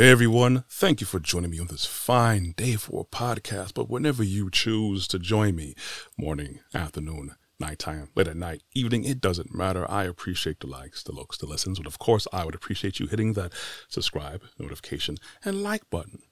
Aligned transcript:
Hey 0.00 0.08
everyone, 0.08 0.64
thank 0.70 1.02
you 1.02 1.06
for 1.06 1.20
joining 1.20 1.50
me 1.50 1.60
on 1.60 1.66
this 1.66 1.84
fine 1.84 2.54
day 2.56 2.76
for 2.76 3.02
a 3.02 3.04
podcast. 3.04 3.74
But 3.74 3.90
whenever 3.90 4.22
you 4.22 4.48
choose 4.48 5.06
to 5.08 5.18
join 5.18 5.54
me, 5.54 5.74
morning, 6.16 6.60
afternoon, 6.72 7.34
nighttime, 7.58 8.08
late 8.16 8.26
at 8.26 8.34
night, 8.38 8.62
evening, 8.74 9.04
it 9.04 9.20
doesn't 9.20 9.54
matter. 9.54 9.84
I 9.90 10.04
appreciate 10.04 10.60
the 10.60 10.68
likes, 10.68 11.02
the 11.02 11.12
looks, 11.12 11.36
the 11.36 11.44
listens, 11.44 11.78
but 11.78 11.86
of 11.86 11.98
course, 11.98 12.26
I 12.32 12.46
would 12.46 12.54
appreciate 12.54 12.98
you 12.98 13.08
hitting 13.08 13.34
that 13.34 13.52
subscribe, 13.90 14.42
notification, 14.58 15.18
and 15.44 15.62
like 15.62 15.90
button 15.90 16.22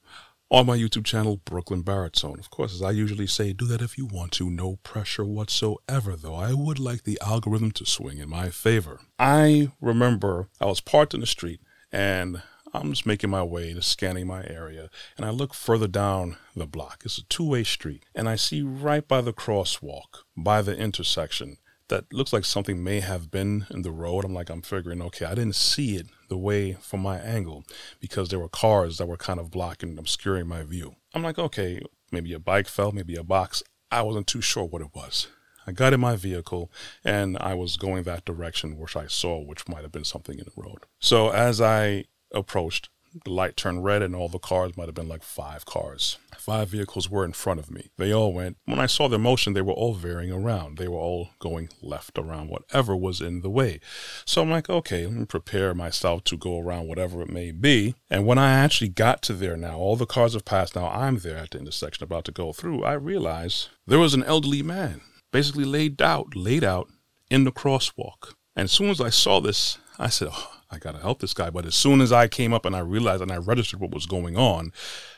on 0.51 0.65
my 0.65 0.79
YouTube 0.79 1.05
channel, 1.05 1.37
Brooklyn 1.45 1.83
Baritone. 1.83 2.39
Of 2.39 2.49
course, 2.49 2.73
as 2.73 2.81
I 2.81 2.93
usually 2.93 3.27
say, 3.27 3.53
do 3.53 3.67
that 3.67 3.83
if 3.83 3.99
you 3.99 4.07
want 4.07 4.33
to. 4.33 4.49
No 4.49 4.77
pressure 4.77 5.27
whatsoever, 5.27 6.17
though. 6.17 6.37
I 6.37 6.55
would 6.55 6.79
like 6.79 7.03
the 7.03 7.21
algorithm 7.21 7.73
to 7.73 7.85
swing 7.85 8.17
in 8.17 8.31
my 8.31 8.49
favor. 8.49 9.01
I 9.19 9.73
remember 9.79 10.49
I 10.59 10.65
was 10.65 10.81
parked 10.81 11.13
in 11.13 11.21
the 11.21 11.27
street 11.27 11.61
and 11.93 12.43
I'm 12.75 12.91
just 12.91 13.07
making 13.07 13.31
my 13.31 13.43
way 13.43 13.73
to 13.73 13.83
scanning 13.83 14.27
my 14.27 14.45
area, 14.47 14.91
and 15.17 15.25
I 15.25 15.31
look 15.31 15.55
further 15.55 15.89
down 15.89 16.37
the 16.55 16.67
block. 16.67 17.03
It's 17.05 17.19
a 17.19 17.25
two 17.25 17.49
way 17.49 17.65
street, 17.65 18.05
and 18.15 18.29
I 18.29 18.37
see 18.37 18.63
right 18.63 19.07
by 19.07 19.21
the 19.21 19.33
crosswalk, 19.33 20.25
by 20.37 20.63
the 20.63 20.77
intersection, 20.77 21.57
that 21.89 22.13
looks 22.13 22.33
like 22.33 22.45
something 22.45 22.85
may 22.85 23.01
have 23.01 23.31
been 23.31 23.67
in 23.71 23.83
the 23.83 23.91
road. 23.91 24.25
I'm 24.25 24.35
like, 24.35 24.51
I'm 24.51 24.63
figuring, 24.63 25.01
okay, 25.03 25.25
I 25.25 25.35
didn't 25.35 25.57
see 25.57 25.97
it 25.97 26.07
the 26.29 26.37
way 26.37 26.75
from 26.75 27.01
my 27.01 27.19
angle 27.19 27.65
because 27.99 28.29
there 28.29 28.39
were 28.39 28.49
cars 28.49 28.99
that 28.99 29.07
were 29.07 29.17
kind 29.17 29.41
of 29.41 29.51
blocking, 29.51 29.91
and 29.91 29.99
obscuring 29.99 30.47
my 30.47 30.63
view. 30.63 30.97
I'm 31.15 31.23
like, 31.23 31.39
okay, 31.39 31.81
maybe 32.13 32.33
a 32.33 32.39
bike 32.39 32.69
fell, 32.69 32.93
maybe 32.93 33.17
a 33.17 33.25
box. 33.25 33.63
I 33.91 34.03
wasn't 34.03 34.27
too 34.27 34.43
sure 34.43 34.65
what 34.65 34.83
it 34.83 34.95
was. 34.95 35.29
I 35.67 35.73
got 35.73 35.93
in 35.93 36.01
my 36.01 36.17
vehicle 36.17 36.73
and 37.05 37.37
I 37.41 37.53
was 37.53 37.77
going 37.77 38.05
that 38.05 38.25
direction, 38.25 38.79
which 38.79 38.97
I 38.97 39.07
saw, 39.07 39.39
which 39.39 39.69
might 39.69 39.83
have 39.83 39.93
been 39.93 40.05
something 40.05 40.39
in 40.39 40.47
the 40.47 40.63
road. 40.63 40.85
So 40.99 41.29
as 41.29 41.61
I 41.61 42.05
approached, 42.33 42.89
the 43.25 43.31
light 43.31 43.57
turned 43.57 43.85
red 43.85 44.03
and 44.03 44.15
all 44.15 44.29
the 44.29 44.39
cars 44.39 44.77
might 44.77 44.87
have 44.87 44.95
been 44.95 45.09
like 45.09 45.23
five 45.23 45.65
cars. 45.65 46.19
Five 46.37 46.69
vehicles 46.69 47.11
were 47.11 47.25
in 47.25 47.33
front 47.33 47.59
of 47.61 47.71
me. 47.71 47.91
They 47.97 48.13
all 48.13 48.33
went. 48.33 48.59
When 48.65 48.79
I 48.79 48.87
saw 48.87 49.09
their 49.09 49.19
motion, 49.19 49.53
they 49.53 49.63
were 49.63 49.73
all 49.73 49.95
veering 49.95 50.31
around. 50.31 50.79
They 50.79 50.89
were 50.89 50.99
all 50.99 51.31
going 51.39 51.69
left 51.83 52.19
around 52.19 52.49
whatever 52.49 52.97
was 52.97 53.21
in 53.21 53.41
the 53.41 53.51
way. 53.51 53.81
So 54.25 54.43
I'm 54.43 54.51
like, 54.51 54.69
okay, 54.71 55.07
let 55.07 55.15
me 55.15 55.25
prepare 55.25 55.75
myself 55.75 56.25
to 56.25 56.37
go 56.37 56.59
around 56.59 56.87
whatever 56.87 57.23
it 57.23 57.31
may 57.31 57.51
be. 57.51 57.95
And 58.11 58.27
when 58.27 58.39
I 58.39 58.53
actually 58.53 58.89
got 58.89 59.23
to 59.23 59.35
there 59.35 59.57
now, 59.57 59.77
all 59.79 59.97
the 59.97 60.07
cars 60.07 60.35
have 60.35 60.45
passed. 60.45 60.77
Now 60.77 60.89
I'm 60.89 61.19
there 61.19 61.39
at 61.39 61.51
the 61.51 61.59
intersection 61.59 62.05
about 62.05 62.25
to 62.27 62.33
go 62.33 62.53
through. 62.53 62.85
I 62.85 62.93
realized 62.93 63.69
there 63.87 63.99
was 63.99 64.15
an 64.15 64.25
elderly 64.25 64.63
man 64.63 65.01
basically 65.33 65.65
laid 65.65 66.01
out, 66.01 66.35
laid 66.35 66.65
out 66.65 66.89
in 67.31 67.45
the 67.45 67.53
crosswalk. 67.53 68.35
And 68.57 68.65
as 68.65 68.73
soon 68.73 68.91
as 68.91 69.01
I 69.01 69.11
saw 69.11 69.41
this, 69.41 69.79
I 69.99 70.09
said, 70.09 70.29
oh, 70.33 70.58
I 70.71 70.79
got 70.79 70.93
to 70.93 71.01
help 71.01 71.21
this 71.21 71.35
guy. 71.35 71.51
But 71.51 71.67
as 71.67 71.75
soon 71.75 72.01
as 72.01 72.13
I 72.13 72.29
came 72.29 72.53
up 72.53 72.67
and 72.67 72.77
I 72.77 72.81
realized 72.81 73.23
and 73.23 73.33
I 73.33 73.37
registered 73.37 73.81
what 73.81 73.95
was 73.95 74.07
going 74.07 74.37
on, 74.37 74.73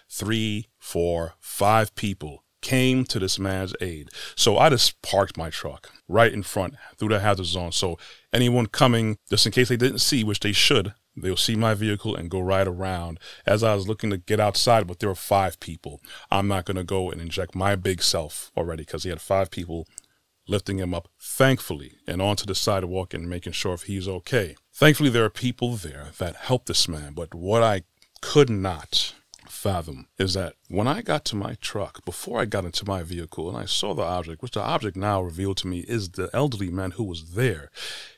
three, 0.08 0.68
four, 0.78 1.34
five 1.40 1.94
people 1.94 2.44
came 2.60 3.04
to 3.04 3.18
this 3.18 3.38
man's 3.38 3.74
aid. 3.80 4.10
So 4.36 4.58
I 4.58 4.68
just 4.68 5.00
parked 5.02 5.36
my 5.36 5.50
truck 5.50 5.90
right 6.08 6.32
in 6.32 6.42
front 6.42 6.74
through 6.96 7.08
the 7.08 7.20
hazard 7.20 7.46
zone. 7.46 7.72
So 7.72 7.98
anyone 8.32 8.66
coming, 8.66 9.16
just 9.28 9.46
in 9.46 9.52
case 9.52 9.68
they 9.68 9.76
didn't 9.76 10.00
see, 10.00 10.24
which 10.24 10.40
they 10.40 10.52
should, 10.52 10.94
they'll 11.16 11.36
see 11.36 11.56
my 11.56 11.74
vehicle 11.74 12.14
and 12.14 12.30
go 12.30 12.40
right 12.40 12.66
around. 12.66 13.18
As 13.46 13.62
I 13.62 13.74
was 13.74 13.88
looking 13.88 14.10
to 14.10 14.18
get 14.18 14.40
outside, 14.40 14.86
but 14.86 14.98
there 14.98 15.08
were 15.08 15.14
five 15.14 15.58
people. 15.60 16.00
I'm 16.30 16.48
not 16.48 16.64
going 16.64 16.76
to 16.76 16.84
go 16.84 17.10
and 17.10 17.20
inject 17.20 17.54
my 17.54 17.76
big 17.76 18.02
self 18.02 18.52
already 18.56 18.84
because 18.84 19.04
he 19.04 19.10
had 19.10 19.20
five 19.20 19.50
people 19.50 19.86
lifting 20.50 20.78
him 20.78 20.92
up, 20.92 21.08
thankfully, 21.18 21.92
and 22.06 22.20
onto 22.20 22.44
the 22.44 22.54
sidewalk 22.54 23.14
and 23.14 23.30
making 23.30 23.52
sure 23.52 23.74
if 23.74 23.84
he's 23.84 24.08
okay. 24.08 24.56
Thankfully, 24.72 25.10
there 25.10 25.24
are 25.24 25.30
people 25.30 25.76
there 25.76 26.08
that 26.18 26.36
help 26.36 26.66
this 26.66 26.88
man, 26.88 27.12
but 27.14 27.34
what 27.34 27.62
I 27.62 27.82
could 28.20 28.50
not 28.50 29.14
fathom 29.48 30.06
is 30.18 30.34
that 30.34 30.54
when 30.68 30.88
I 30.88 31.02
got 31.02 31.24
to 31.26 31.36
my 31.36 31.56
truck, 31.60 32.04
before 32.04 32.40
I 32.40 32.44
got 32.44 32.64
into 32.64 32.86
my 32.86 33.02
vehicle 33.02 33.48
and 33.48 33.58
I 33.58 33.66
saw 33.66 33.94
the 33.94 34.02
object, 34.02 34.42
which 34.42 34.52
the 34.52 34.62
object 34.62 34.96
now 34.96 35.20
revealed 35.20 35.58
to 35.58 35.66
me 35.66 35.80
is 35.80 36.10
the 36.10 36.30
elderly 36.32 36.70
man 36.70 36.92
who 36.92 37.04
was 37.04 37.32
there. 37.32 37.70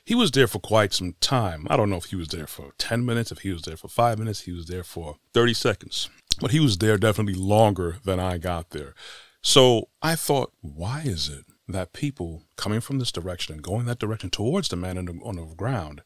He 0.05 0.15
was 0.15 0.31
there 0.31 0.47
for 0.47 0.59
quite 0.59 0.93
some 0.93 1.15
time. 1.19 1.67
I 1.69 1.75
don't 1.75 1.89
know 1.89 1.97
if 1.97 2.05
he 2.05 2.15
was 2.15 2.29
there 2.29 2.47
for 2.47 2.71
10 2.77 3.05
minutes, 3.05 3.31
if 3.31 3.39
he 3.39 3.51
was 3.51 3.63
there 3.63 3.77
for 3.77 3.87
five 3.87 4.19
minutes, 4.19 4.41
he 4.41 4.51
was 4.51 4.67
there 4.67 4.83
for 4.83 5.17
30 5.33 5.53
seconds, 5.53 6.09
but 6.39 6.51
he 6.51 6.59
was 6.59 6.77
there 6.77 6.97
definitely 6.97 7.35
longer 7.35 7.97
than 8.05 8.19
I 8.19 8.37
got 8.37 8.69
there. 8.69 8.93
So 9.41 9.89
I 10.01 10.15
thought, 10.15 10.53
why 10.61 11.01
is 11.03 11.27
it 11.27 11.45
that 11.67 11.93
people 11.93 12.43
coming 12.57 12.81
from 12.81 12.99
this 12.99 13.11
direction 13.11 13.53
and 13.53 13.63
going 13.63 13.85
that 13.85 13.99
direction 13.99 14.29
towards 14.29 14.69
the 14.69 14.75
man 14.75 14.97
on 14.97 15.05
the, 15.05 15.13
on 15.23 15.35
the 15.37 15.45
ground 15.55 16.01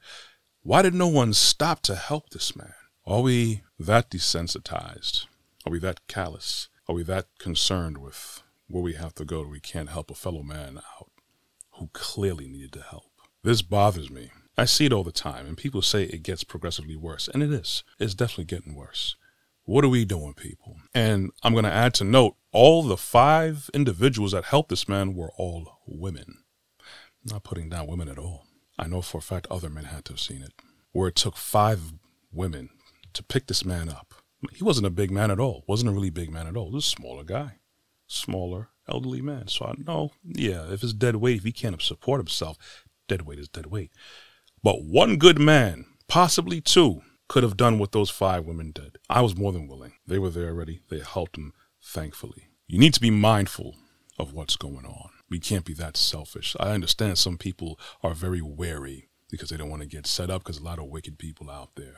why 0.67 0.81
did 0.81 0.93
no 0.93 1.07
one 1.07 1.33
stop 1.33 1.81
to 1.83 1.95
help 1.95 2.29
this 2.29 2.53
man? 2.53 2.73
Are 3.05 3.21
we 3.21 3.61
that 3.79 4.11
desensitized? 4.11 5.25
Are 5.65 5.71
we 5.71 5.79
that 5.79 6.05
callous? 6.09 6.67
Are 6.89 6.95
we 6.95 7.03
that 7.03 7.27
concerned 7.39 7.99
with 7.99 8.43
where 8.67 8.83
we 8.83 8.95
have 8.95 9.15
to 9.15 9.23
go 9.23 9.43
that 9.43 9.49
we 9.49 9.61
can't 9.61 9.87
help 9.87 10.11
a 10.11 10.13
fellow 10.13 10.43
man 10.43 10.79
out 10.97 11.09
who 11.75 11.89
clearly 11.93 12.49
needed 12.49 12.73
the 12.73 12.81
help? 12.81 13.11
This 13.43 13.61
bothers 13.61 14.09
me. 14.09 14.31
I 14.57 14.65
see 14.65 14.87
it 14.87 14.91
all 14.91 15.05
the 15.05 15.13
time, 15.13 15.47
and 15.47 15.55
people 15.55 15.81
say 15.81 16.03
it 16.03 16.21
gets 16.21 16.43
progressively 16.43 16.97
worse, 16.97 17.29
and 17.29 17.41
it 17.41 17.53
is. 17.53 17.85
It's 17.97 18.13
definitely 18.13 18.53
getting 18.53 18.75
worse. 18.75 19.15
What 19.67 19.83
are 19.83 19.89
we 19.89 20.05
doing, 20.05 20.33
people? 20.33 20.77
And 20.95 21.31
I'm 21.43 21.51
going 21.51 21.65
to 21.65 21.69
add 21.69 21.93
to 21.95 22.05
note 22.05 22.37
all 22.53 22.83
the 22.83 22.95
five 22.95 23.69
individuals 23.73 24.31
that 24.31 24.45
helped 24.45 24.69
this 24.69 24.87
man 24.87 25.13
were 25.13 25.33
all 25.35 25.81
women. 25.85 26.37
I'm 26.79 27.33
not 27.33 27.43
putting 27.43 27.67
down 27.67 27.87
women 27.87 28.07
at 28.07 28.17
all. 28.17 28.45
I 28.79 28.87
know 28.87 29.01
for 29.01 29.17
a 29.17 29.21
fact 29.21 29.45
other 29.51 29.69
men 29.69 29.83
had 29.83 30.05
to 30.05 30.13
have 30.13 30.21
seen 30.21 30.41
it, 30.41 30.53
where 30.93 31.09
it 31.09 31.15
took 31.15 31.35
five 31.35 31.81
women 32.31 32.69
to 33.11 33.21
pick 33.21 33.47
this 33.47 33.65
man 33.65 33.89
up. 33.89 34.13
He 34.53 34.63
wasn't 34.63 34.87
a 34.87 34.89
big 34.89 35.11
man 35.11 35.31
at 35.31 35.39
all, 35.39 35.65
wasn't 35.67 35.91
a 35.91 35.93
really 35.93 36.11
big 36.11 36.31
man 36.31 36.47
at 36.47 36.55
all. 36.55 36.71
This 36.71 36.85
smaller 36.85 37.25
guy, 37.25 37.57
smaller, 38.07 38.69
elderly 38.87 39.21
man. 39.21 39.49
So 39.49 39.65
I 39.65 39.73
know, 39.85 40.11
yeah, 40.23 40.71
if 40.71 40.81
it's 40.81 40.93
dead 40.93 41.17
weight, 41.17 41.39
if 41.39 41.43
he 41.43 41.51
can't 41.51 41.81
support 41.81 42.21
himself, 42.21 42.57
dead 43.09 43.23
weight 43.23 43.39
is 43.39 43.49
dead 43.49 43.65
weight. 43.65 43.91
But 44.63 44.85
one 44.85 45.17
good 45.17 45.39
man, 45.39 45.87
possibly 46.07 46.61
two, 46.61 47.01
could 47.27 47.43
have 47.43 47.57
done 47.57 47.77
what 47.79 47.91
those 47.91 48.09
five 48.09 48.45
women 48.45 48.71
did. 48.71 48.97
I 49.09 49.21
was 49.21 49.35
more 49.35 49.51
than 49.51 49.67
willing. 49.67 49.93
They 50.05 50.19
were 50.19 50.29
there 50.29 50.49
already. 50.49 50.81
They 50.89 50.99
helped 50.99 51.37
him, 51.37 51.53
thankfully. 51.81 52.49
You 52.67 52.79
need 52.79 52.93
to 52.93 53.01
be 53.01 53.11
mindful 53.11 53.75
of 54.17 54.33
what's 54.33 54.55
going 54.55 54.85
on 54.85 55.09
we 55.29 55.39
can't 55.39 55.65
be 55.65 55.73
that 55.73 55.97
selfish. 55.97 56.55
I 56.59 56.71
understand 56.71 57.17
some 57.17 57.37
people 57.37 57.79
are 58.03 58.13
very 58.13 58.41
wary 58.41 59.09
because 59.29 59.49
they 59.49 59.57
don't 59.57 59.69
want 59.69 59.81
to 59.81 59.87
get 59.87 60.07
set 60.07 60.29
up 60.29 60.43
because 60.43 60.57
a 60.57 60.63
lot 60.63 60.79
of 60.79 60.85
wicked 60.85 61.17
people 61.17 61.49
out 61.49 61.71
there. 61.75 61.97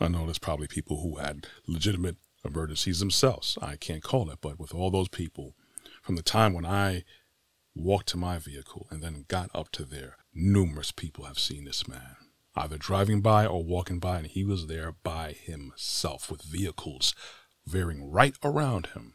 I 0.00 0.08
know 0.08 0.24
there's 0.24 0.38
probably 0.38 0.66
people 0.66 1.00
who 1.00 1.16
had 1.16 1.46
legitimate 1.66 2.16
emergencies 2.44 3.00
themselves. 3.00 3.58
I 3.60 3.76
can't 3.76 4.02
call 4.02 4.30
it, 4.30 4.38
but 4.40 4.58
with 4.58 4.74
all 4.74 4.90
those 4.90 5.08
people, 5.08 5.54
from 6.02 6.16
the 6.16 6.22
time 6.22 6.54
when 6.54 6.66
I 6.66 7.04
walked 7.74 8.08
to 8.08 8.16
my 8.16 8.38
vehicle 8.38 8.86
and 8.90 9.02
then 9.02 9.24
got 9.28 9.50
up 9.54 9.70
to 9.72 9.84
there, 9.84 10.16
numerous 10.32 10.92
people 10.92 11.24
have 11.24 11.38
seen 11.38 11.64
this 11.64 11.86
man, 11.88 12.16
either 12.56 12.78
driving 12.78 13.20
by 13.20 13.46
or 13.46 13.62
walking 13.62 13.98
by, 13.98 14.18
and 14.18 14.26
he 14.26 14.44
was 14.44 14.66
there 14.66 14.94
by 15.02 15.32
himself 15.32 16.30
with 16.30 16.42
vehicles 16.42 17.14
veering 17.66 18.10
right 18.10 18.36
around 18.42 18.86
him, 18.88 19.14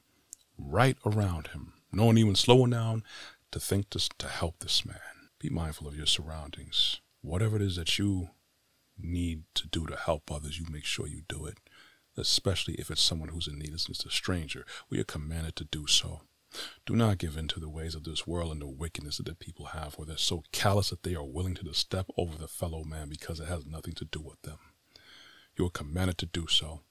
right 0.58 0.98
around 1.06 1.48
him. 1.48 1.74
No 1.92 2.06
one 2.06 2.18
even 2.18 2.36
slowing 2.36 2.72
down 2.72 3.04
to 3.52 3.60
think 3.60 3.90
to, 3.92 4.10
to 4.18 4.28
help 4.28 4.60
this 4.60 4.86
man. 4.86 5.00
Be 5.40 5.50
mindful 5.50 5.88
of 5.88 5.96
your 5.96 6.06
surroundings. 6.06 7.02
Whatever 7.22 7.56
it 7.56 7.62
is 7.62 7.76
that 7.78 7.98
you 7.98 8.30
need 8.98 9.44
to 9.56 9.68
do 9.68 9.86
to 9.88 9.96
help 9.96 10.32
others, 10.32 10.60
you 10.60 10.66
make 10.70 10.86
sure 10.86 11.08
you 11.08 11.24
do 11.28 11.46
it. 11.46 11.58
Especially 12.18 12.76
if 12.76 12.92
it's 12.92 13.02
someone 13.02 13.30
who's 13.30 13.48
in 13.48 13.58
need, 13.58 13.74
it's 13.74 14.06
a 14.06 14.12
stranger. 14.12 14.66
We 14.90 15.00
are 15.00 15.06
commanded 15.06 15.56
to 15.58 15.64
do 15.64 15.88
so. 15.88 16.22
Do 16.86 16.96
not 16.96 17.18
give 17.18 17.38
in 17.38 17.48
to 17.50 17.60
the 17.60 17.70
ways 17.70 17.96
of 17.96 18.04
this 18.04 18.28
world 18.28 18.52
and 18.52 18.62
the 18.62 18.68
wickedness 18.68 19.18
that 19.18 19.26
the 19.26 19.36
people 19.36 19.68
have, 19.68 19.96
where 19.96 20.06
they're 20.06 20.18
so 20.18 20.44
callous 20.52 20.90
that 20.90 21.04
they 21.04 21.16
are 21.16 21.24
willing 21.24 21.56
to 21.56 21.74
step 21.74 22.08
over 22.18 22.38
the 22.38 22.48
fellow 22.48 22.84
man 22.84 23.10
because 23.10 23.40
it 23.40 23.48
has 23.48 23.66
nothing 23.66 23.94
to 23.94 24.06
do 24.06 24.20
with 24.20 24.42
them. 24.42 24.58
You 25.58 25.66
are 25.68 25.72
commanded 25.72 26.18
to 26.20 26.26
do 26.26 26.48
so. 26.48 26.82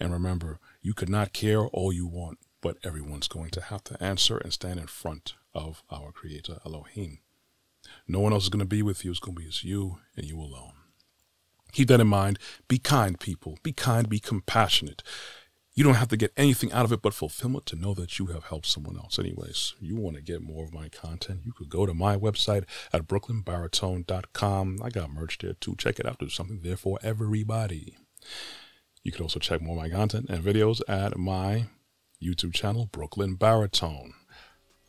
And 0.00 0.12
remember, 0.12 0.58
you 0.80 0.94
could 0.94 1.08
not 1.08 1.32
care 1.32 1.60
all 1.60 1.92
you 1.92 2.06
want, 2.06 2.38
but 2.60 2.78
everyone's 2.84 3.28
going 3.28 3.50
to 3.50 3.60
have 3.60 3.82
to 3.84 4.02
answer 4.02 4.38
and 4.38 4.52
stand 4.52 4.78
in 4.78 4.86
front 4.86 5.34
of 5.54 5.82
our 5.90 6.12
Creator 6.12 6.60
Elohim. 6.64 7.18
No 8.06 8.20
one 8.20 8.32
else 8.32 8.44
is 8.44 8.48
going 8.48 8.60
to 8.60 8.66
be 8.66 8.82
with 8.82 9.04
you. 9.04 9.10
It's 9.10 9.20
going 9.20 9.36
to 9.36 9.42
be 9.42 9.46
just 9.46 9.64
you 9.64 9.98
and 10.16 10.26
you 10.26 10.38
alone. 10.38 10.72
Keep 11.72 11.88
that 11.88 12.00
in 12.00 12.06
mind. 12.06 12.38
Be 12.66 12.78
kind, 12.78 13.18
people. 13.18 13.58
Be 13.62 13.72
kind. 13.72 14.08
Be 14.08 14.20
compassionate. 14.20 15.02
You 15.78 15.84
don't 15.84 15.94
have 15.94 16.08
to 16.08 16.16
get 16.16 16.32
anything 16.36 16.72
out 16.72 16.84
of 16.86 16.90
it 16.90 17.02
but 17.02 17.14
fulfillment 17.14 17.64
to 17.66 17.76
know 17.76 17.94
that 17.94 18.18
you 18.18 18.26
have 18.26 18.46
helped 18.46 18.66
someone 18.66 18.96
else. 18.96 19.16
Anyways, 19.16 19.74
you 19.78 19.94
want 19.94 20.16
to 20.16 20.22
get 20.22 20.42
more 20.42 20.64
of 20.64 20.74
my 20.74 20.88
content, 20.88 21.42
you 21.44 21.52
could 21.52 21.68
go 21.68 21.86
to 21.86 21.94
my 21.94 22.16
website 22.16 22.64
at 22.92 23.06
brooklynbaritone.com. 23.06 24.80
I 24.82 24.90
got 24.90 25.12
merch 25.12 25.38
there 25.38 25.52
too. 25.52 25.76
Check 25.78 26.00
it 26.00 26.06
out. 26.06 26.18
There's 26.18 26.34
something 26.34 26.62
there 26.64 26.76
for 26.76 26.98
everybody. 27.00 27.96
You 29.04 29.12
can 29.12 29.22
also 29.22 29.38
check 29.38 29.62
more 29.62 29.76
of 29.76 29.82
my 29.82 29.88
content 29.88 30.26
and 30.28 30.42
videos 30.42 30.80
at 30.88 31.16
my 31.16 31.66
YouTube 32.20 32.54
channel, 32.54 32.86
Brooklyn 32.90 33.36
Baritone. 33.36 34.14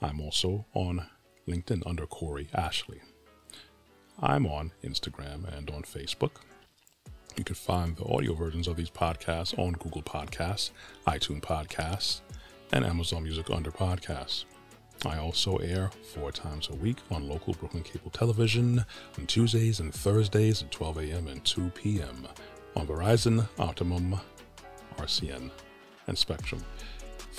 I'm 0.01 0.19
also 0.19 0.65
on 0.73 1.05
LinkedIn 1.47 1.83
under 1.85 2.07
Corey 2.07 2.49
Ashley. 2.51 3.01
I'm 4.19 4.47
on 4.47 4.71
Instagram 4.83 5.55
and 5.55 5.69
on 5.69 5.83
Facebook. 5.83 6.31
You 7.39 7.45
can 7.45 7.55
find 7.55 7.95
the 7.95 8.03
audio 8.03 8.33
versions 8.33 8.67
of 8.67 8.75
these 8.75 8.89
podcasts 8.89 9.57
on 9.57 9.71
Google 9.71 10.01
Podcasts, 10.01 10.71
iTunes 11.07 11.39
Podcasts, 11.39 12.19
and 12.73 12.83
Amazon 12.83 13.23
Music 13.23 13.49
under 13.49 13.71
Podcasts. 13.71 14.43
I 15.05 15.19
also 15.19 15.55
air 15.55 15.89
four 16.13 16.33
times 16.33 16.67
a 16.69 16.75
week 16.75 16.97
on 17.09 17.29
local 17.29 17.53
Brooklyn 17.53 17.83
Cable 17.83 18.11
Television 18.11 18.83
on 19.17 19.25
Tuesdays 19.25 19.79
and 19.79 19.93
Thursdays 19.93 20.63
at 20.63 20.71
12 20.71 20.97
a.m. 20.97 21.27
and 21.29 21.45
2 21.45 21.69
p.m. 21.69 22.27
on 22.75 22.85
Verizon, 22.85 23.47
Optimum, 23.57 24.19
RCN, 24.97 25.49
and 26.07 26.17
Spectrum. 26.17 26.61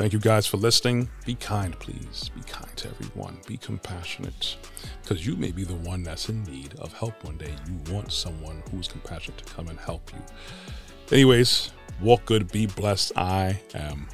Thank 0.00 0.14
you 0.14 0.18
guys 0.18 0.46
for 0.46 0.56
listening. 0.56 1.10
Be 1.26 1.34
kind, 1.34 1.78
please. 1.78 2.30
Be 2.34 2.40
kind 2.44 2.74
to 2.74 2.88
everyone. 2.88 3.36
Be 3.46 3.58
compassionate. 3.58 4.56
Because 5.02 5.26
you 5.26 5.36
may 5.36 5.50
be 5.50 5.62
the 5.62 5.74
one 5.74 6.02
that's 6.02 6.30
in 6.30 6.42
need 6.44 6.72
of 6.78 6.94
help 6.94 7.22
one 7.22 7.36
day. 7.36 7.54
You 7.68 7.92
want 7.92 8.10
someone 8.10 8.62
who's 8.70 8.88
compassionate 8.88 9.44
to 9.44 9.52
come 9.52 9.68
and 9.68 9.78
help 9.78 10.10
you. 10.14 10.22
Anyways, 11.12 11.72
walk 12.00 12.24
good, 12.24 12.50
be 12.50 12.64
blessed. 12.64 13.12
I 13.14 13.60
am 13.74 14.08